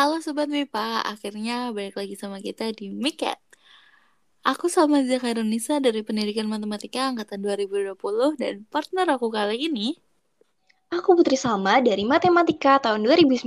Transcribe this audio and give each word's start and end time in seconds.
Halo 0.00 0.16
Sobat 0.24 0.48
MIPA, 0.48 1.04
akhirnya 1.04 1.76
balik 1.76 1.92
lagi 2.00 2.16
sama 2.16 2.40
kita 2.40 2.72
di 2.72 2.88
Miket. 2.88 3.36
Aku 4.48 4.72
sama 4.72 5.04
Zakarunisa 5.04 5.76
dari 5.76 6.00
Pendidikan 6.00 6.48
Matematika 6.48 7.12
Angkatan 7.12 7.44
2020 7.44 8.00
dan 8.40 8.64
partner 8.72 9.20
aku 9.20 9.28
kali 9.28 9.68
ini 9.68 10.00
Aku 10.88 11.12
Putri 11.20 11.36
Salma 11.36 11.84
dari 11.84 12.08
Matematika 12.08 12.80
tahun 12.80 13.04
2019. 13.04 13.44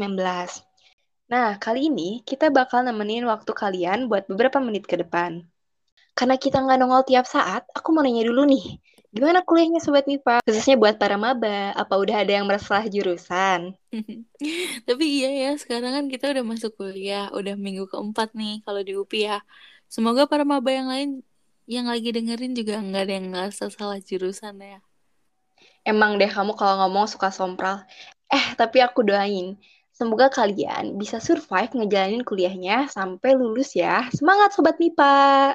Nah, 1.34 1.58
kali 1.58 1.90
ini 1.90 2.22
kita 2.22 2.54
bakal 2.54 2.86
nemenin 2.86 3.26
waktu 3.26 3.50
kalian 3.50 4.06
buat 4.06 4.30
beberapa 4.30 4.62
menit 4.62 4.86
ke 4.86 5.02
depan. 5.02 5.42
Karena 6.14 6.38
kita 6.38 6.62
nggak 6.62 6.78
nongol 6.78 7.02
tiap 7.10 7.26
saat, 7.26 7.66
aku 7.74 7.98
mau 7.98 8.06
nanya 8.06 8.30
dulu 8.30 8.46
nih, 8.46 8.78
gimana 9.14 9.46
kuliahnya 9.46 9.78
Sobat 9.78 10.10
MIPA? 10.10 10.42
Khususnya 10.42 10.76
buat 10.76 10.98
para 10.98 11.16
maba, 11.22 11.72
apa 11.78 11.94
udah 11.94 12.26
ada 12.26 12.34
yang 12.34 12.50
merasa 12.50 12.82
jurusan? 12.90 13.78
Tapi 14.90 15.06
iya 15.06 15.30
ya, 15.30 15.52
sekarang 15.62 15.94
kan 15.94 16.06
kita 16.10 16.34
udah 16.34 16.42
masuk 16.42 16.74
kuliah, 16.74 17.30
udah 17.30 17.54
minggu 17.54 17.86
keempat 17.86 18.34
nih 18.34 18.66
kalau 18.66 18.82
di 18.82 18.98
UPI 18.98 19.22
ya. 19.30 19.38
Semoga 19.86 20.26
para 20.26 20.42
maba 20.42 20.74
yang 20.74 20.90
lain 20.90 21.10
yang 21.70 21.88
lagi 21.88 22.10
dengerin 22.12 22.58
juga 22.58 22.82
nggak 22.82 23.04
ada 23.06 23.14
yang 23.14 23.28
ngerasa 23.32 23.70
salah 23.70 24.02
jurusan 24.02 24.58
ya. 24.60 24.82
Emang 25.86 26.18
deh 26.18 26.28
kamu 26.28 26.58
kalau 26.58 26.84
ngomong 26.84 27.06
suka 27.06 27.30
sompral. 27.30 27.86
Eh, 28.34 28.46
tapi 28.58 28.82
aku 28.82 29.06
doain. 29.06 29.56
Semoga 29.94 30.34
kalian 30.34 30.98
bisa 30.98 31.22
survive 31.22 31.70
ngejalanin 31.70 32.26
kuliahnya 32.26 32.90
sampai 32.90 33.38
lulus 33.38 33.78
ya. 33.78 34.10
Semangat 34.10 34.58
Sobat 34.58 34.82
MIPA! 34.82 35.54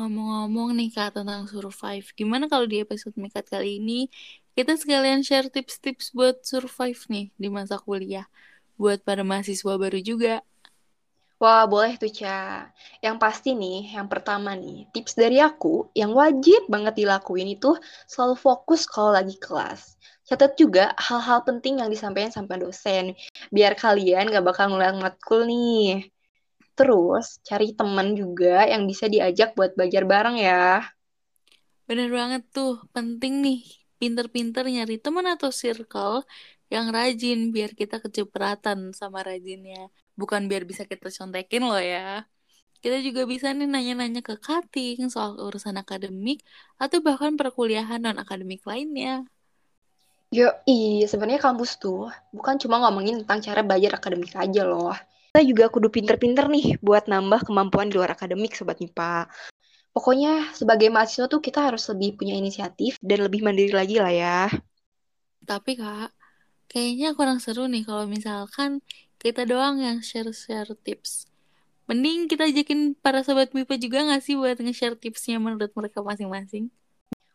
Ngomong-ngomong 0.00 0.80
nih 0.80 0.88
Kak 0.96 1.12
tentang 1.12 1.44
survive, 1.44 2.08
gimana 2.16 2.48
kalau 2.48 2.64
di 2.64 2.80
episode 2.80 3.12
Mikat 3.20 3.52
kali 3.52 3.76
ini 3.76 4.08
kita 4.56 4.72
sekalian 4.80 5.20
share 5.20 5.52
tips-tips 5.52 6.16
buat 6.16 6.40
survive 6.40 6.96
nih 7.12 7.28
di 7.36 7.52
masa 7.52 7.76
kuliah. 7.76 8.24
Buat 8.80 9.04
para 9.04 9.20
mahasiswa 9.20 9.76
baru 9.76 10.00
juga. 10.00 10.40
Wah, 11.36 11.68
boleh 11.68 12.00
tuh, 12.00 12.08
Ca. 12.08 12.72
Yang 13.04 13.16
pasti 13.20 13.52
nih, 13.52 13.92
yang 13.92 14.08
pertama 14.08 14.56
nih, 14.56 14.88
tips 14.88 15.20
dari 15.20 15.36
aku 15.36 15.92
yang 15.92 16.16
wajib 16.16 16.64
banget 16.72 17.04
dilakuin 17.04 17.52
itu 17.52 17.76
selalu 18.08 18.40
fokus 18.40 18.88
kalau 18.88 19.12
lagi 19.12 19.36
kelas. 19.36 20.00
Catat 20.24 20.56
juga 20.56 20.96
hal-hal 20.96 21.44
penting 21.44 21.84
yang 21.84 21.92
disampaikan 21.92 22.32
sampai 22.32 22.56
dosen, 22.56 23.12
biar 23.52 23.76
kalian 23.76 24.32
gak 24.32 24.48
bakal 24.48 24.72
ngulang 24.72 24.96
matkul 25.04 25.44
nih. 25.44 26.08
Terus, 26.80 27.26
cari 27.48 27.76
teman 27.76 28.08
juga 28.16 28.64
yang 28.72 28.82
bisa 28.90 29.04
diajak 29.14 29.52
buat 29.52 29.76
belajar 29.76 30.02
bareng 30.12 30.36
ya. 30.40 30.80
Bener 31.88 32.08
banget 32.18 32.42
tuh, 32.56 32.72
penting 32.94 33.32
nih 33.44 33.58
pinter-pinter 34.00 34.64
nyari 34.74 34.96
teman 35.04 35.26
atau 35.34 35.50
circle 35.62 36.24
yang 36.74 36.86
rajin 36.96 37.38
biar 37.54 37.70
kita 37.80 37.96
kecipratan 38.04 38.78
sama 39.00 39.20
rajinnya 39.28 39.90
bukan 40.20 40.42
biar 40.50 40.62
bisa 40.70 40.82
kita 40.90 41.08
contekin 41.18 41.62
loh 41.68 41.82
ya. 41.92 42.24
Kita 42.82 42.96
juga 43.06 43.22
bisa 43.32 43.46
nih 43.56 43.68
nanya-nanya 43.74 44.20
ke 44.28 44.34
cutting 44.46 44.98
soal 45.14 45.32
urusan 45.46 45.76
akademik 45.82 46.38
atau 46.82 46.98
bahkan 47.06 47.32
perkuliahan 47.40 48.00
non-akademik 48.06 48.62
lainnya. 48.70 49.28
Yo, 50.38 50.46
iya 50.74 51.04
sebenarnya 51.10 51.42
kampus 51.46 51.70
tuh 51.82 52.06
bukan 52.36 52.54
cuma 52.62 52.76
ngomongin 52.82 53.16
tentang 53.22 53.38
cara 53.46 53.60
belajar 53.66 53.92
akademik 53.98 54.32
aja 54.44 54.62
loh. 54.70 54.94
Kita 55.30 55.46
juga 55.46 55.70
kudu 55.70 55.94
pinter-pinter 55.94 56.50
nih 56.50 56.82
buat 56.82 57.06
nambah 57.06 57.46
kemampuan 57.46 57.86
di 57.86 57.94
luar 57.94 58.18
akademik, 58.18 58.50
Sobat 58.58 58.82
MIPA. 58.82 59.30
Pokoknya 59.94 60.50
sebagai 60.50 60.90
mahasiswa 60.90 61.30
tuh 61.30 61.38
kita 61.38 61.70
harus 61.70 61.86
lebih 61.86 62.18
punya 62.18 62.34
inisiatif 62.34 62.98
dan 62.98 63.22
lebih 63.22 63.46
mandiri 63.46 63.70
lagi 63.70 64.02
lah 64.02 64.10
ya. 64.10 64.50
Tapi 65.46 65.78
kak, 65.78 66.10
kayaknya 66.66 67.14
kurang 67.14 67.38
seru 67.38 67.70
nih 67.70 67.86
kalau 67.86 68.10
misalkan 68.10 68.82
kita 69.22 69.46
doang 69.46 69.78
yang 69.78 70.02
share-share 70.02 70.74
tips. 70.82 71.30
Mending 71.86 72.26
kita 72.26 72.50
ajakin 72.50 72.98
para 72.98 73.22
sobat 73.22 73.54
MIPA 73.54 73.78
juga 73.78 74.10
gak 74.10 74.26
sih 74.26 74.34
buat 74.34 74.58
nge-share 74.58 74.98
tipsnya 74.98 75.38
menurut 75.38 75.70
mereka 75.78 76.02
masing-masing? 76.02 76.74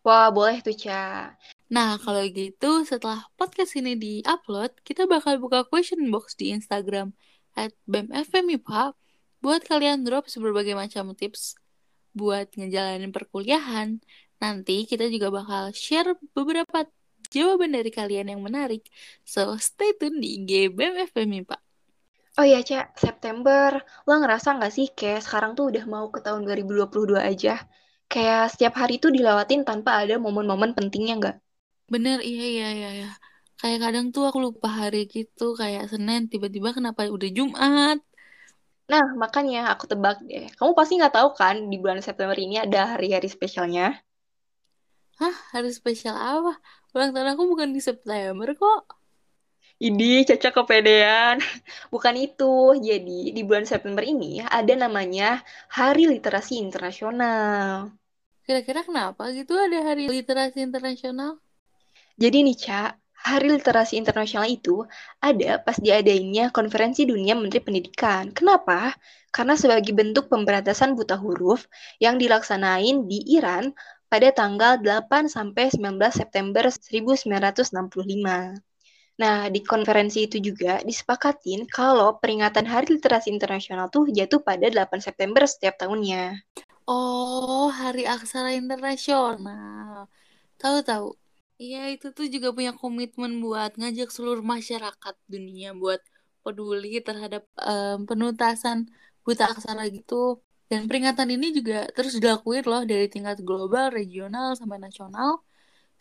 Wah, 0.03 0.28
boleh 0.35 0.59
tuh, 0.59 0.75
Ca. 0.75 1.31
Nah, 1.72 1.95
kalau 2.03 2.28
gitu 2.28 2.84
setelah 2.84 3.23
podcast 3.39 3.72
ini 3.79 3.95
di-upload, 3.95 4.84
kita 4.84 5.07
bakal 5.07 5.39
buka 5.39 5.63
question 5.63 6.11
box 6.11 6.35
di 6.35 6.51
Instagram 6.51 7.16
at 7.55 7.71
BMFMIPA 7.88 8.93
buat 9.43 9.61
kalian 9.66 10.03
drop 10.05 10.25
berbagai 10.29 10.75
macam 10.77 11.16
tips 11.16 11.55
buat 12.16 12.47
ngejalanin 12.55 13.11
perkuliahan. 13.16 13.99
Nanti 14.39 14.88
kita 14.88 15.07
juga 15.11 15.27
bakal 15.31 15.63
share 15.75 16.16
beberapa 16.35 16.88
jawaban 17.33 17.75
dari 17.75 17.91
kalian 17.91 18.31
yang 18.31 18.41
menarik. 18.43 18.88
So, 19.27 19.55
stay 19.59 19.91
tune 19.99 20.19
di 20.23 20.43
IG 20.43 20.51
BMFMIPA. 20.71 21.57
Oh 22.39 22.45
iya, 22.49 22.59
Cak, 22.69 22.99
September. 22.99 23.72
Lo 24.07 24.13
ngerasa 24.19 24.47
nggak 24.59 24.73
sih 24.77 24.87
kayak 24.97 25.23
sekarang 25.25 25.51
tuh 25.57 25.66
udah 25.72 25.83
mau 25.93 26.05
ke 26.13 26.19
tahun 26.25 26.41
2022 26.43 27.22
aja? 27.31 27.51
Kayak 28.11 28.41
setiap 28.51 28.73
hari 28.81 28.99
tuh 29.03 29.11
dilewatin 29.16 29.61
tanpa 29.69 30.03
ada 30.03 30.16
momen-momen 30.19 30.72
pentingnya 30.77 31.13
nggak? 31.19 31.35
Bener, 31.93 32.17
iya, 32.29 32.43
iya, 32.53 32.67
iya, 32.77 32.89
iya. 32.97 33.07
Kayak 33.61 33.79
kadang 33.83 34.05
tuh 34.16 34.23
aku 34.29 34.39
lupa 34.45 34.67
hari 34.79 34.97
gitu, 35.16 35.43
kayak 35.61 35.83
Senin, 35.91 36.21
tiba-tiba 36.31 36.69
kenapa 36.77 37.01
udah 37.16 37.29
Jumat. 37.38 37.97
Nah, 38.91 39.05
makanya 39.21 39.59
aku 39.73 39.83
tebak 39.91 40.17
deh. 40.29 40.45
Kamu 40.57 40.71
pasti 40.77 40.93
nggak 40.99 41.16
tahu 41.17 41.29
kan 41.39 41.55
di 41.71 41.75
bulan 41.81 41.99
September 42.05 42.38
ini 42.45 42.55
ada 42.66 42.79
hari-hari 42.93 43.27
spesialnya? 43.35 43.85
Hah, 45.19 45.35
hari 45.53 45.69
spesial 45.79 46.16
apa? 46.16 46.53
Ulang 46.93 47.11
tahun 47.16 47.29
aku 47.33 47.43
bukan 47.51 47.69
di 47.75 47.81
September 47.88 48.47
kok. 48.61 48.81
Ini 49.75 50.23
cocok 50.23 50.53
kepedean. 50.63 51.35
Bukan 51.93 52.16
itu. 52.16 52.79
Jadi, 52.79 53.35
di 53.35 53.41
bulan 53.43 53.67
September 53.67 54.03
ini 54.07 54.39
ada 54.39 54.72
namanya 54.72 55.43
Hari 55.67 56.07
Literasi 56.07 56.63
Internasional. 56.63 57.91
Kira-kira 58.47 58.87
kenapa 58.87 59.23
gitu 59.35 59.51
ada 59.59 59.83
Hari 59.83 60.07
Literasi 60.07 60.63
Internasional? 60.63 61.43
Jadi 62.16 62.37
nih, 62.47 62.55
Cak, 62.55 62.91
Hari 63.25 63.57
Literasi 63.57 63.97
Internasional 63.97 64.45
itu 64.45 64.85
ada 65.17 65.57
pas 65.57 65.73
diadainnya 65.81 66.53
Konferensi 66.53 67.09
Dunia 67.09 67.33
Menteri 67.33 67.57
Pendidikan. 67.57 68.29
Kenapa? 68.29 68.93
Karena 69.33 69.57
sebagai 69.57 69.97
bentuk 69.97 70.29
pemberantasan 70.29 70.93
buta 70.93 71.17
huruf 71.17 71.65
yang 71.97 72.21
dilaksanain 72.21 73.09
di 73.09 73.25
Iran 73.33 73.73
pada 74.05 74.29
tanggal 74.29 74.77
8 74.77 75.25
sampai 75.25 75.73
19 75.73 75.97
September 76.13 76.69
1965. 76.69 78.61
Nah, 79.15 79.49
di 79.49 79.59
konferensi 79.65 80.29
itu 80.29 80.37
juga 80.37 80.85
disepakatin 80.85 81.65
kalau 81.65 82.21
peringatan 82.21 82.69
Hari 82.69 82.99
Literasi 82.99 83.33
Internasional 83.33 83.89
tuh 83.89 84.05
jatuh 84.13 84.45
pada 84.45 84.69
8 84.69 85.01
September 85.01 85.41
setiap 85.49 85.81
tahunnya. 85.81 86.45
Oh, 86.85 87.73
Hari 87.73 88.05
Aksara 88.05 88.53
Internasional. 88.53 90.05
Tahu-tahu. 90.61 91.24
Iya, 91.63 91.77
itu 91.93 92.07
tuh 92.17 92.25
juga 92.33 92.47
punya 92.57 92.71
komitmen 92.81 93.31
buat 93.43 93.71
ngajak 93.79 94.07
seluruh 94.16 94.43
masyarakat 94.53 95.16
dunia 95.33 95.67
buat 95.81 95.99
peduli 96.43 96.88
terhadap 97.07 97.43
um, 97.69 97.97
penuntasan 98.09 98.77
buta 99.25 99.43
aksara 99.53 99.83
gitu. 99.97 100.13
Dan 100.69 100.81
peringatan 100.89 101.29
ini 101.35 101.45
juga 101.57 101.73
terus 101.95 102.13
dilakuin 102.21 102.63
loh 102.71 102.81
dari 102.91 103.05
tingkat 103.13 103.38
global, 103.47 103.85
regional, 103.97 104.47
sampai 104.59 104.77
nasional. 104.85 105.29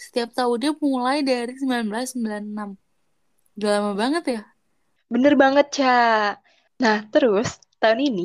Setiap 0.04 0.28
tahunnya 0.38 0.70
mulai 0.84 1.16
dari 1.30 1.52
1996. 1.62 2.70
Udah 3.56 3.70
lama 3.76 3.92
banget 4.02 4.24
ya? 4.34 4.40
Bener 5.14 5.34
banget, 5.42 5.66
Ca. 5.76 5.88
Nah, 6.82 6.98
terus 7.12 7.48
tahun 7.80 8.00
ini 8.08 8.22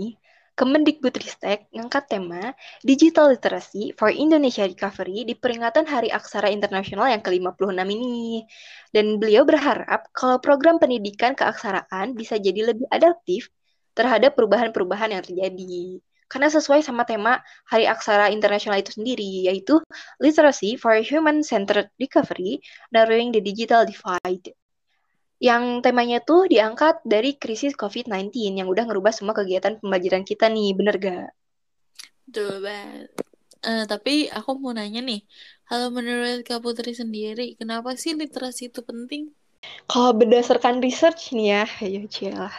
Kemendikbudristek 0.60 1.72
ngangkat 1.72 2.12
tema 2.12 2.52
Digital 2.84 3.32
Literacy 3.32 3.96
for 3.96 4.12
Indonesia 4.12 4.68
Recovery 4.68 5.24
di 5.24 5.32
peringatan 5.32 5.88
Hari 5.88 6.12
Aksara 6.12 6.52
Internasional 6.52 7.08
yang 7.08 7.24
ke-56 7.24 7.80
ini. 7.88 8.44
Dan 8.92 9.24
beliau 9.24 9.48
berharap 9.48 10.12
kalau 10.12 10.36
program 10.44 10.76
pendidikan 10.76 11.32
keaksaraan 11.32 12.12
bisa 12.12 12.36
jadi 12.36 12.76
lebih 12.76 12.92
adaptif 12.92 13.48
terhadap 13.96 14.36
perubahan-perubahan 14.36 15.16
yang 15.16 15.24
terjadi. 15.24 16.04
Karena 16.28 16.52
sesuai 16.52 16.84
sama 16.84 17.08
tema 17.08 17.40
Hari 17.72 17.88
Aksara 17.88 18.28
Internasional 18.28 18.84
itu 18.84 18.92
sendiri, 18.92 19.48
yaitu 19.48 19.80
Literacy 20.20 20.76
for 20.76 21.00
Human-Centered 21.00 21.88
Recovery, 21.96 22.60
Narrowing 22.92 23.32
the 23.32 23.40
Digital 23.40 23.88
Divide 23.88 24.60
yang 25.40 25.80
temanya 25.80 26.20
tuh 26.20 26.52
diangkat 26.52 27.00
dari 27.08 27.40
krisis 27.40 27.72
COVID-19 27.80 28.60
yang 28.60 28.68
udah 28.68 28.84
ngerubah 28.92 29.16
semua 29.16 29.32
kegiatan 29.32 29.80
pembelajaran 29.80 30.28
kita 30.28 30.52
nih, 30.52 30.76
bener 30.76 30.96
gak? 31.00 31.32
Betul 32.28 32.60
banget. 32.60 33.10
Uh, 33.60 33.84
tapi 33.88 34.28
aku 34.32 34.56
mau 34.60 34.72
nanya 34.76 35.00
nih, 35.00 35.24
kalau 35.68 35.92
menurut 35.92 36.44
Kak 36.44 36.60
Putri 36.64 36.92
sendiri, 36.96 37.56
kenapa 37.56 37.96
sih 37.96 38.16
literasi 38.16 38.72
itu 38.72 38.84
penting? 38.84 39.32
Kalau 39.92 40.12
berdasarkan 40.20 40.76
research 40.86 41.22
nih 41.36 41.48
ya, 41.54 41.64
ya 41.94 42.02
cilah. 42.16 42.54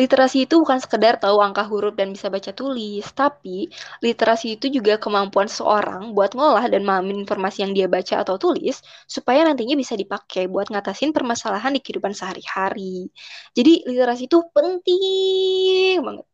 Literasi 0.00 0.36
itu 0.48 0.54
bukan 0.62 0.78
sekedar 0.84 1.14
tahu 1.24 1.36
angka 1.46 1.62
huruf 1.70 1.92
dan 2.00 2.08
bisa 2.16 2.28
baca 2.34 2.52
tulis, 2.60 3.04
tapi 3.20 3.68
literasi 4.06 4.46
itu 4.56 4.66
juga 4.76 4.94
kemampuan 5.04 5.48
seorang 5.58 6.02
buat 6.16 6.32
ngolah 6.38 6.64
dan 6.72 6.80
memahami 6.88 7.12
informasi 7.24 7.58
yang 7.68 7.72
dia 7.76 7.86
baca 7.96 8.14
atau 8.24 8.36
tulis 8.44 8.76
supaya 9.14 9.40
nantinya 9.48 9.76
bisa 9.82 9.94
dipakai 10.02 10.42
buat 10.52 10.66
ngatasin 10.72 11.10
permasalahan 11.16 11.72
di 11.76 11.80
kehidupan 11.84 12.12
sehari-hari. 12.16 13.12
Jadi 13.56 13.72
literasi 13.90 14.22
itu 14.30 14.38
penting 14.56 16.00
banget. 16.06 16.26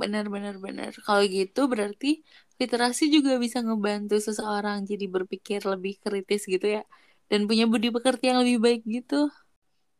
Benar-benar 0.00 0.54
benar. 0.66 0.92
Kalau 1.06 1.22
gitu 1.36 1.60
berarti 1.72 2.06
literasi 2.60 3.02
juga 3.14 3.32
bisa 3.44 3.58
ngebantu 3.66 4.14
seseorang 4.26 4.78
jadi 4.90 5.04
berpikir 5.14 5.60
lebih 5.72 5.92
kritis 6.04 6.42
gitu 6.54 6.66
ya 6.76 6.82
dan 7.30 7.40
punya 7.48 7.64
budi 7.70 7.88
pekerti 7.96 8.24
yang 8.30 8.38
lebih 8.42 8.58
baik 8.64 8.82
gitu. 8.96 9.30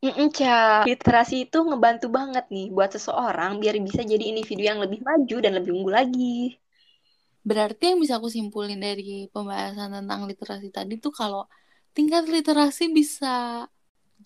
Mm 0.05 0.29
Ca. 0.39 0.57
Literasi 0.89 1.35
itu 1.45 1.59
ngebantu 1.69 2.07
banget 2.19 2.45
nih 2.55 2.67
buat 2.77 2.91
seseorang 2.97 3.53
biar 3.63 3.75
bisa 3.87 4.01
jadi 4.13 4.25
individu 4.33 4.63
yang 4.71 4.79
lebih 4.85 5.01
maju 5.09 5.37
dan 5.45 5.53
lebih 5.59 5.71
unggul 5.77 5.95
lagi. 6.01 6.37
Berarti 7.49 7.83
yang 7.93 7.99
bisa 8.03 8.15
aku 8.21 8.29
simpulin 8.37 8.79
dari 8.87 9.29
pembahasan 9.33 9.91
tentang 9.97 10.21
literasi 10.31 10.69
tadi 10.77 10.95
tuh 11.05 11.13
kalau 11.21 11.43
tingkat 11.97 12.25
literasi 12.29 12.85
bisa 12.99 13.65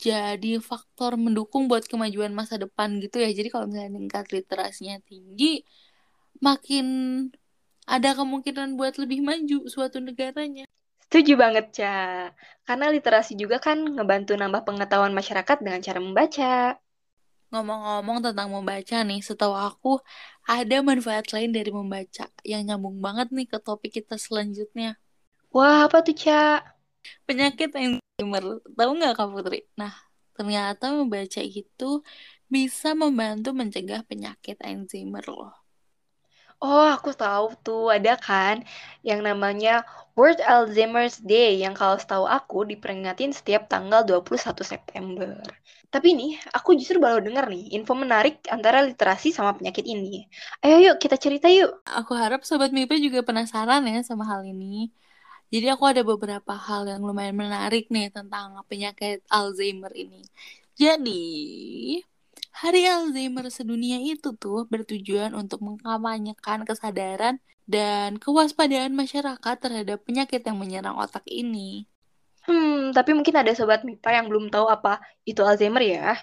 jadi 0.06 0.58
faktor 0.70 1.12
mendukung 1.24 1.70
buat 1.70 1.84
kemajuan 1.86 2.32
masa 2.34 2.54
depan 2.58 2.98
gitu 3.04 3.16
ya. 3.22 3.30
Jadi 3.38 3.48
kalau 3.54 3.66
misalnya 3.70 3.92
tingkat 3.98 4.24
literasinya 4.34 4.96
tinggi, 5.06 5.62
makin 6.46 6.86
ada 7.94 8.10
kemungkinan 8.18 8.68
buat 8.78 8.94
lebih 9.02 9.20
maju 9.28 9.58
suatu 9.72 9.98
negaranya. 10.02 10.64
Setuju 11.14 11.38
banget, 11.38 11.70
Ca. 11.78 11.94
Karena 12.66 12.90
literasi 12.90 13.38
juga 13.38 13.62
kan 13.62 13.78
ngebantu 13.86 14.34
nambah 14.34 14.66
pengetahuan 14.66 15.14
masyarakat 15.14 15.62
dengan 15.62 15.78
cara 15.78 16.02
membaca. 16.02 16.74
Ngomong-ngomong 17.54 18.18
tentang 18.18 18.50
membaca 18.50 18.98
nih, 19.06 19.22
setahu 19.22 19.54
aku 19.54 20.02
ada 20.42 20.82
manfaat 20.82 21.30
lain 21.30 21.54
dari 21.54 21.70
membaca 21.70 22.26
yang 22.42 22.66
nyambung 22.66 22.98
banget 22.98 23.30
nih 23.30 23.46
ke 23.46 23.62
topik 23.62 23.94
kita 24.02 24.18
selanjutnya. 24.18 24.98
Wah, 25.54 25.86
apa 25.86 26.02
tuh, 26.02 26.18
Ca? 26.18 26.66
Penyakit 27.30 27.70
Alzheimer. 27.78 28.58
Tahu 28.74 28.90
nggak 28.98 29.14
Kak 29.14 29.30
Putri? 29.30 29.70
Nah, 29.78 29.94
ternyata 30.34 30.90
membaca 30.98 31.38
itu 31.46 32.02
bisa 32.50 32.98
membantu 32.98 33.54
mencegah 33.54 34.02
penyakit 34.02 34.58
Alzheimer 34.66 35.22
loh. 35.30 35.63
Oh, 36.64 36.86
aku 36.96 37.10
tahu 37.22 37.44
tuh 37.66 37.82
ada 37.96 38.10
kan 38.26 38.56
yang 39.08 39.20
namanya 39.28 39.70
World 40.16 40.40
Alzheimer's 40.52 41.16
Day 41.30 41.50
yang 41.62 41.74
kalau 41.80 41.96
setahu 42.02 42.24
aku 42.36 42.56
diperingatin 42.70 43.30
setiap 43.38 43.62
tanggal 43.72 44.00
21 44.08 44.62
September. 44.72 45.30
Tapi 45.92 46.08
nih, 46.18 46.30
aku 46.56 46.68
justru 46.80 46.96
baru 47.06 47.18
dengar 47.26 47.44
nih 47.52 47.62
info 47.76 47.92
menarik 48.04 48.34
antara 48.54 48.78
literasi 48.88 49.28
sama 49.36 49.50
penyakit 49.58 49.84
ini. 49.94 50.24
Ayo 50.64 50.76
yuk 50.86 50.96
kita 51.02 51.16
cerita 51.24 51.46
yuk. 51.58 51.70
Aku 51.98 52.12
harap 52.22 52.40
Sobat 52.48 52.70
Mipe 52.76 52.96
juga 53.06 53.20
penasaran 53.28 53.82
ya 53.92 54.00
sama 54.08 54.24
hal 54.32 54.42
ini. 54.52 54.88
Jadi 55.52 55.66
aku 55.74 55.84
ada 55.92 56.02
beberapa 56.02 56.52
hal 56.66 56.82
yang 56.90 57.02
lumayan 57.08 57.36
menarik 57.36 57.92
nih 57.94 58.08
tentang 58.16 58.58
penyakit 58.70 59.20
Alzheimer 59.30 59.92
ini. 59.94 60.24
Jadi, 60.80 61.12
Hari 62.54 62.86
Alzheimer 62.86 63.50
sedunia 63.50 63.98
itu 63.98 64.30
tuh 64.38 64.62
bertujuan 64.70 65.34
untuk 65.34 65.58
mengkampanyekan 65.58 66.62
kesadaran 66.62 67.42
dan 67.66 68.14
kewaspadaan 68.22 68.94
masyarakat 68.94 69.56
terhadap 69.58 69.98
penyakit 70.06 70.38
yang 70.46 70.62
menyerang 70.62 70.94
otak 70.94 71.26
ini. 71.26 71.90
Hmm, 72.46 72.94
tapi 72.94 73.10
mungkin 73.10 73.34
ada 73.42 73.50
sobat 73.58 73.82
MIPA 73.82 74.22
yang 74.22 74.26
belum 74.30 74.54
tahu 74.54 74.70
apa 74.70 75.02
itu 75.26 75.42
Alzheimer 75.42 75.82
ya. 75.82 76.14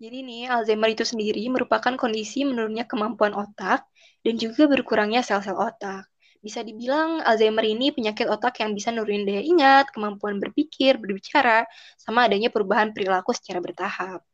Jadi 0.00 0.24
nih, 0.24 0.48
Alzheimer 0.48 0.96
itu 0.96 1.04
sendiri 1.04 1.44
merupakan 1.52 1.92
kondisi 2.00 2.48
menurunnya 2.48 2.88
kemampuan 2.88 3.36
otak 3.36 3.84
dan 4.24 4.34
juga 4.40 4.64
berkurangnya 4.72 5.20
sel-sel 5.20 5.60
otak. 5.60 6.08
Bisa 6.40 6.64
dibilang 6.64 7.20
Alzheimer 7.20 7.68
ini 7.68 7.92
penyakit 7.92 8.32
otak 8.32 8.64
yang 8.64 8.72
bisa 8.72 8.96
nurunin 8.96 9.28
daya 9.28 9.44
ingat, 9.44 9.92
kemampuan 9.92 10.40
berpikir, 10.40 10.96
berbicara, 10.96 11.68
sama 12.00 12.24
adanya 12.24 12.48
perubahan 12.48 12.96
perilaku 12.96 13.36
secara 13.36 13.60
bertahap. 13.60 14.24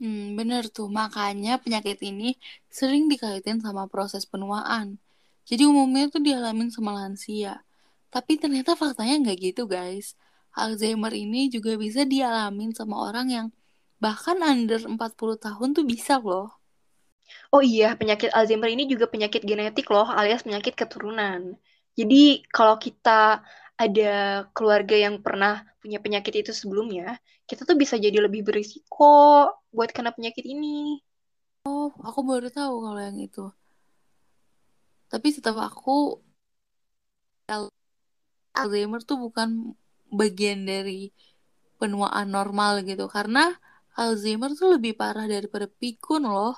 Hmm, 0.00 0.22
bener 0.38 0.62
tuh. 0.76 0.88
Makanya 1.00 1.50
penyakit 1.62 1.98
ini 2.08 2.24
sering 2.78 3.02
dikaitin 3.12 3.58
sama 3.64 3.82
proses 3.92 4.22
penuaan. 4.32 4.86
Jadi 5.48 5.62
umumnya 5.70 6.04
tuh 6.14 6.20
dialamin 6.26 6.68
sama 6.76 6.90
lansia. 6.98 7.50
Tapi 8.14 8.32
ternyata 8.42 8.70
faktanya 8.82 9.14
nggak 9.22 9.38
gitu, 9.46 9.62
guys. 9.74 10.06
Alzheimer 10.60 11.12
ini 11.24 11.38
juga 11.54 11.70
bisa 11.84 12.02
dialamin 12.12 12.70
sama 12.78 12.96
orang 13.06 13.26
yang 13.36 13.46
bahkan 14.04 14.38
under 14.52 14.80
40 14.92 15.36
tahun 15.44 15.68
tuh 15.76 15.84
bisa 15.92 16.14
loh. 16.22 16.48
Oh 17.54 17.62
iya, 17.72 17.84
penyakit 18.00 18.28
Alzheimer 18.36 18.68
ini 18.74 18.84
juga 18.92 19.06
penyakit 19.12 19.42
genetik 19.50 19.86
loh, 19.94 20.06
alias 20.18 20.40
penyakit 20.46 20.74
keturunan. 20.80 21.40
Jadi 21.98 22.16
kalau 22.56 22.76
kita 22.84 23.10
ada 23.74 24.46
keluarga 24.54 24.94
yang 24.94 25.18
pernah 25.18 25.66
punya 25.82 25.98
penyakit 25.98 26.46
itu 26.46 26.52
sebelumnya, 26.54 27.18
kita 27.44 27.66
tuh 27.66 27.76
bisa 27.76 27.98
jadi 27.98 28.16
lebih 28.22 28.46
berisiko 28.46 29.50
buat 29.74 29.90
kena 29.90 30.14
penyakit 30.14 30.46
ini. 30.46 31.02
Oh, 31.66 31.90
aku 32.00 32.20
baru 32.22 32.48
tahu 32.48 32.74
kalau 32.84 33.00
yang 33.00 33.18
itu. 33.18 33.50
Tapi 35.10 35.28
setahu 35.30 35.58
aku 35.60 35.96
Alzheimer 38.54 39.02
tuh 39.02 39.18
bukan 39.20 39.74
bagian 40.08 40.64
dari 40.64 41.10
penuaan 41.76 42.30
normal 42.30 42.86
gitu 42.86 43.10
karena 43.10 43.52
Alzheimer 43.94 44.54
tuh 44.54 44.78
lebih 44.78 44.94
parah 44.96 45.26
daripada 45.26 45.66
pikun 45.66 46.26
loh. 46.26 46.54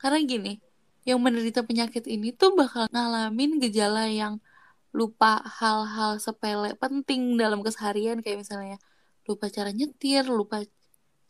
Karena 0.00 0.16
gini, 0.24 0.56
yang 1.04 1.20
menderita 1.20 1.60
penyakit 1.64 2.08
ini 2.08 2.32
tuh 2.32 2.56
bakal 2.56 2.88
ngalamin 2.88 3.60
gejala 3.60 4.08
yang 4.08 4.40
lupa 4.98 5.26
hal-hal 5.58 6.12
sepele 6.26 6.68
penting 6.82 7.20
dalam 7.42 7.60
keseharian 7.66 8.18
kayak 8.24 8.38
misalnya 8.44 8.76
lupa 9.28 9.46
cara 9.56 9.70
nyetir, 9.78 10.24
lupa 10.40 10.56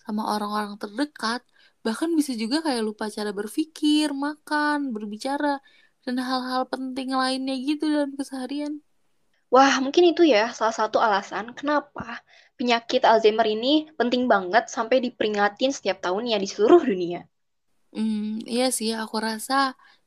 sama 0.04 0.22
orang-orang 0.34 0.74
terdekat, 0.82 1.40
bahkan 1.84 2.10
bisa 2.18 2.32
juga 2.42 2.56
kayak 2.66 2.82
lupa 2.88 3.04
cara 3.16 3.30
berpikir, 3.40 4.08
makan, 4.26 4.78
berbicara, 4.94 5.60
dan 6.04 6.14
hal-hal 6.28 6.62
penting 6.72 7.08
lainnya 7.20 7.54
gitu 7.68 7.84
dalam 7.94 8.12
keseharian. 8.20 8.72
Wah, 9.54 9.74
mungkin 9.84 10.04
itu 10.12 10.22
ya 10.34 10.44
salah 10.58 10.74
satu 10.80 10.98
alasan 11.06 11.46
kenapa 11.58 12.06
penyakit 12.58 13.00
Alzheimer 13.10 13.46
ini 13.56 13.74
penting 13.98 14.22
banget 14.32 14.64
sampai 14.76 14.96
diperingatin 15.06 15.70
setiap 15.76 15.98
tahunnya 16.04 16.36
di 16.42 16.48
seluruh 16.54 16.82
dunia. 16.90 17.20
Hmm, 17.94 18.18
iya 18.52 18.64
sih, 18.78 18.88
aku 19.02 19.16
rasa 19.28 19.54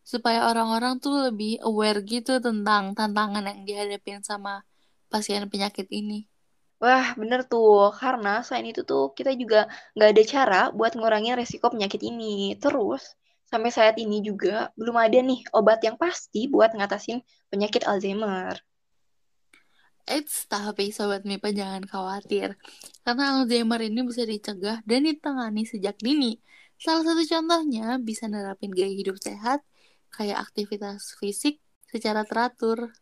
supaya 0.03 0.51
orang-orang 0.51 0.99
tuh 0.99 1.31
lebih 1.31 1.63
aware 1.63 2.03
gitu 2.03 2.43
tentang 2.43 2.91
tantangan 2.93 3.47
yang 3.47 3.63
dihadapin 3.63 4.19
sama 4.21 4.67
pasien 5.07 5.47
penyakit 5.47 5.87
ini. 5.89 6.27
Wah, 6.83 7.15
bener 7.15 7.47
tuh. 7.47 7.95
Karena 7.95 8.43
selain 8.43 8.67
itu 8.75 8.83
tuh 8.83 9.15
kita 9.15 9.31
juga 9.39 9.71
nggak 9.95 10.09
ada 10.11 10.23
cara 10.27 10.61
buat 10.75 10.99
ngurangin 10.99 11.39
resiko 11.39 11.71
penyakit 11.71 12.03
ini. 12.03 12.59
Terus, 12.59 13.15
sampai 13.47 13.71
saat 13.71 13.95
ini 13.95 14.19
juga 14.19 14.67
belum 14.75 14.99
ada 14.99 15.19
nih 15.23 15.47
obat 15.55 15.79
yang 15.87 15.95
pasti 15.95 16.51
buat 16.51 16.75
ngatasin 16.75 17.23
penyakit 17.47 17.87
Alzheimer. 17.87 18.59
Eits, 20.03 20.51
tapi 20.51 20.91
Sobat 20.91 21.23
Mipa 21.23 21.55
jangan 21.55 21.87
khawatir. 21.87 22.59
Karena 23.07 23.39
Alzheimer 23.39 23.79
ini 23.79 24.03
bisa 24.03 24.27
dicegah 24.27 24.83
dan 24.83 25.07
ditangani 25.07 25.63
sejak 25.63 25.95
dini. 26.03 26.43
Salah 26.75 27.07
satu 27.07 27.23
contohnya 27.23 27.95
bisa 28.03 28.27
nerapin 28.27 28.75
gaya 28.75 28.91
hidup 28.91 29.15
sehat, 29.15 29.63
kayak 30.13 30.37
aktivitas 30.45 31.17
fisik 31.17 31.57
secara 31.89 32.21
teratur. 32.23 32.93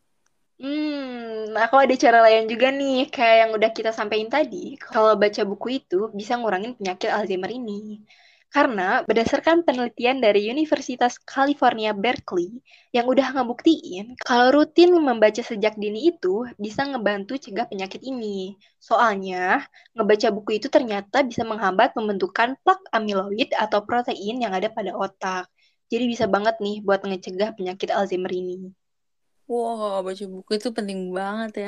Hmm, 0.61 1.57
aku 1.57 1.75
ada 1.81 1.95
cara 1.97 2.19
lain 2.21 2.45
juga 2.45 2.69
nih, 2.69 3.09
kayak 3.09 3.37
yang 3.45 3.51
udah 3.57 3.71
kita 3.73 3.91
sampaikan 3.91 4.29
tadi. 4.29 4.77
Kalau 4.77 5.17
baca 5.17 5.41
buku 5.41 5.81
itu 5.81 6.07
bisa 6.13 6.37
ngurangin 6.37 6.77
penyakit 6.77 7.09
Alzheimer 7.09 7.49
ini. 7.49 8.05
Karena 8.51 8.99
berdasarkan 9.07 9.63
penelitian 9.63 10.19
dari 10.19 10.51
Universitas 10.51 11.15
California 11.23 11.95
Berkeley 11.95 12.59
yang 12.91 13.07
udah 13.07 13.31
ngebuktiin 13.31 14.19
kalau 14.19 14.51
rutin 14.51 14.91
membaca 14.91 15.39
sejak 15.39 15.79
dini 15.79 16.11
itu 16.11 16.43
bisa 16.59 16.83
ngebantu 16.83 17.39
cegah 17.39 17.71
penyakit 17.71 18.03
ini. 18.03 18.59
Soalnya, 18.75 19.63
ngebaca 19.95 20.27
buku 20.35 20.59
itu 20.59 20.67
ternyata 20.67 21.23
bisa 21.23 21.47
menghambat 21.47 21.95
pembentukan 21.95 22.59
plak 22.59 22.83
amiloid 22.91 23.55
atau 23.55 23.87
protein 23.87 24.43
yang 24.43 24.51
ada 24.51 24.67
pada 24.67 24.91
otak. 24.99 25.47
Jadi 25.91 26.03
bisa 26.13 26.25
banget 26.33 26.55
nih 26.63 26.75
buat 26.87 27.01
ngecegah 27.07 27.49
penyakit 27.57 27.89
Alzheimer 27.97 28.31
ini. 28.41 28.53
Wow, 29.51 29.95
baca 30.07 30.23
buku 30.33 30.51
itu 30.57 30.69
penting 30.77 30.99
banget 31.19 31.51
ya. 31.63 31.67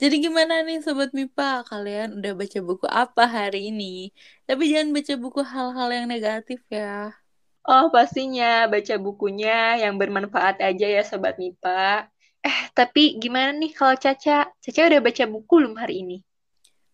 Jadi 0.00 0.14
gimana 0.24 0.54
nih 0.66 0.76
Sobat 0.84 1.10
Mipa? 1.18 1.44
Kalian 1.70 2.08
udah 2.18 2.32
baca 2.40 2.58
buku 2.68 2.86
apa 3.00 3.22
hari 3.36 3.58
ini? 3.68 3.84
Tapi 4.46 4.62
jangan 4.72 4.88
baca 4.96 5.12
buku 5.22 5.40
hal-hal 5.52 5.88
yang 5.96 6.06
negatif 6.12 6.58
ya. 6.76 6.84
Oh, 7.72 7.84
pastinya 7.94 8.44
baca 8.72 8.94
bukunya 9.04 9.50
yang 9.82 9.94
bermanfaat 10.00 10.56
aja 10.68 10.86
ya 10.96 11.02
Sobat 11.10 11.34
Mipa. 11.42 11.70
Eh, 12.48 12.58
tapi 12.78 13.00
gimana 13.22 13.50
nih 13.60 13.70
kalau 13.78 13.96
Caca? 14.04 14.32
Caca 14.64 14.80
udah 14.88 15.00
baca 15.06 15.24
buku 15.32 15.52
belum 15.60 15.74
hari 15.82 15.94
ini? 16.04 16.14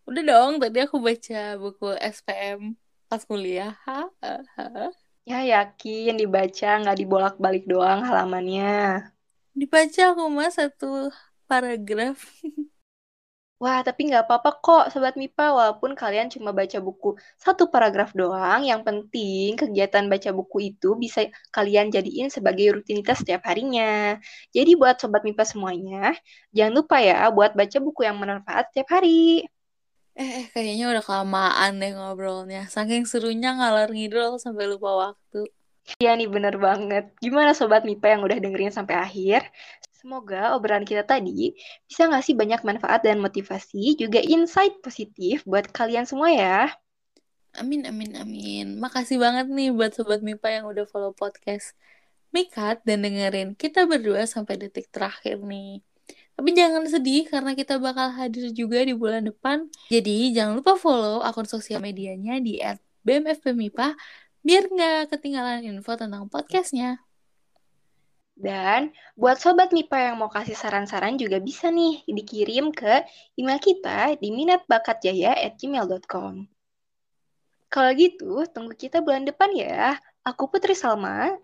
Udah 0.09 0.23
dong, 0.29 0.53
tadi 0.63 0.79
aku 0.85 0.97
baca 1.07 1.37
buku 1.63 1.87
SPM 2.17 2.61
pas 3.09 3.23
kuliah. 3.31 3.71
Ha, 3.87 3.99
ha, 4.23 4.31
ha. 4.57 5.10
Ya 5.29 5.37
yakin 5.53 6.13
dibaca 6.21 6.67
nggak 6.81 6.97
dibolak-balik 7.01 7.63
doang 7.73 8.01
halamannya. 8.09 8.65
Dibaca 9.59 10.01
aku 10.11 10.25
mah 10.37 10.51
satu 10.59 10.87
paragraf. 11.49 12.19
Wah, 13.63 13.79
tapi 13.87 14.01
nggak 14.09 14.25
apa-apa 14.25 14.51
kok, 14.65 14.83
Sobat 14.93 15.15
MIPA, 15.21 15.45
walaupun 15.59 15.93
kalian 16.01 16.29
cuma 16.35 16.51
baca 16.59 16.79
buku 16.87 17.09
satu 17.45 17.65
paragraf 17.73 18.09
doang, 18.21 18.61
yang 18.71 18.81
penting 18.89 19.49
kegiatan 19.61 20.05
baca 20.13 20.31
buku 20.39 20.57
itu 20.73 20.87
bisa 21.03 21.21
kalian 21.57 21.87
jadiin 21.95 22.29
sebagai 22.37 22.67
rutinitas 22.81 23.17
setiap 23.21 23.43
harinya. 23.49 24.17
Jadi 24.57 24.71
buat 24.81 24.97
Sobat 25.01 25.23
MIPA 25.29 25.45
semuanya, 25.53 25.97
jangan 26.57 26.73
lupa 26.79 26.97
ya 27.09 27.15
buat 27.37 27.53
baca 27.59 27.77
buku 27.85 28.01
yang 28.09 28.17
bermanfaat 28.21 28.65
setiap 28.73 28.89
hari. 28.97 29.45
Eh, 30.19 30.31
eh, 30.43 30.47
kayaknya 30.53 30.91
udah 30.93 31.05
kelamaan 31.07 31.79
deh 31.81 31.93
ngobrolnya. 31.95 32.67
Saking 32.67 33.07
serunya 33.07 33.55
ngalor 33.57 33.91
ngidul 33.95 34.37
sampai 34.43 34.65
lupa 34.67 34.91
waktu. 35.11 35.49
Iya 35.99 36.15
nih, 36.19 36.29
bener 36.31 36.55
banget. 36.61 37.11
Gimana 37.19 37.51
Sobat 37.57 37.83
MIPA 37.83 38.07
yang 38.19 38.23
udah 38.27 38.39
dengerin 38.39 38.75
sampai 38.75 38.95
akhir? 39.01 39.41
Semoga 40.01 40.57
obrolan 40.57 40.89
kita 40.89 41.05
tadi 41.05 41.53
bisa 41.85 42.09
ngasih 42.09 42.33
banyak 42.33 42.65
manfaat 42.65 43.05
dan 43.05 43.21
motivasi, 43.21 44.01
juga 44.01 44.17
insight 44.25 44.81
positif 44.81 45.45
buat 45.45 45.69
kalian 45.69 46.09
semua 46.09 46.33
ya. 46.33 46.73
Amin, 47.59 47.85
amin, 47.85 48.17
amin. 48.17 48.67
Makasih 48.81 49.21
banget 49.21 49.53
nih 49.53 49.69
buat 49.75 49.93
Sobat 49.93 50.25
MIPA 50.25 50.63
yang 50.63 50.65
udah 50.71 50.89
follow 50.89 51.13
podcast 51.13 51.77
Mikat 52.31 52.81
dan 52.87 53.03
dengerin 53.03 53.59
kita 53.59 53.91
berdua 53.91 54.23
sampai 54.25 54.55
detik 54.55 54.87
terakhir 54.95 55.43
nih. 55.43 55.83
Tapi 56.41 56.57
jangan 56.57 56.89
sedih 56.89 57.29
karena 57.29 57.53
kita 57.53 57.77
bakal 57.77 58.17
hadir 58.17 58.49
juga 58.57 58.81
di 58.81 58.97
bulan 58.97 59.29
depan. 59.29 59.69
Jadi 59.93 60.33
jangan 60.33 60.57
lupa 60.57 60.73
follow 60.73 61.21
akun 61.21 61.45
sosial 61.45 61.85
medianya 61.85 62.41
di 62.41 62.57
@bmfpmipa 63.05 63.93
biar 64.41 64.73
nggak 64.73 65.13
ketinggalan 65.13 65.61
info 65.69 66.01
tentang 66.01 66.33
podcastnya. 66.33 66.97
Dan 68.33 68.89
buat 69.21 69.37
Sobat 69.37 69.69
MIPA 69.69 69.99
yang 70.01 70.17
mau 70.17 70.33
kasih 70.33 70.57
saran-saran 70.57 71.21
juga 71.21 71.45
bisa 71.45 71.69
nih 71.69 72.09
dikirim 72.09 72.73
ke 72.73 73.05
email 73.37 73.61
kita 73.61 74.17
di 74.17 74.33
minatbakatjaya@gmail.com. 74.33 76.49
Kalau 77.69 77.91
gitu, 77.93 78.49
tunggu 78.49 78.73
kita 78.81 79.05
bulan 79.05 79.29
depan 79.29 79.53
ya. 79.53 79.93
Aku 80.25 80.49
Putri 80.49 80.73
Salma. 80.73 81.37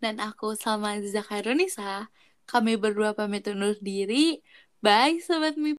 Dan 0.00 0.24
aku 0.24 0.56
Salma 0.56 0.96
Zakairunisa. 1.04 2.08
Kami 2.48 2.80
berdua 2.80 3.12
pamit 3.12 3.44
undur 3.44 3.76
diri. 3.76 4.40
Bye 4.80 5.20
sobat 5.20 5.60
MIP. 5.60 5.76